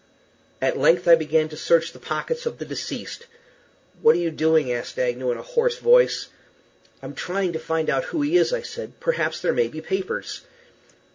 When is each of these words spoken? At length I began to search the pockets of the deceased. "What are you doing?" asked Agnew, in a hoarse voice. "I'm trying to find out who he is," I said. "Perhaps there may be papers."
At 0.63 0.79
length 0.79 1.07
I 1.07 1.13
began 1.13 1.47
to 1.49 1.55
search 1.55 1.91
the 1.93 1.99
pockets 1.99 2.47
of 2.47 2.57
the 2.57 2.65
deceased. 2.65 3.27
"What 4.01 4.15
are 4.15 4.17
you 4.17 4.31
doing?" 4.31 4.71
asked 4.73 4.97
Agnew, 4.97 5.29
in 5.31 5.37
a 5.37 5.43
hoarse 5.43 5.77
voice. 5.77 6.29
"I'm 7.03 7.13
trying 7.13 7.53
to 7.53 7.59
find 7.59 7.87
out 7.87 8.05
who 8.05 8.23
he 8.23 8.35
is," 8.35 8.51
I 8.51 8.63
said. 8.63 8.99
"Perhaps 8.99 9.41
there 9.41 9.53
may 9.53 9.67
be 9.67 9.79
papers." 9.79 10.41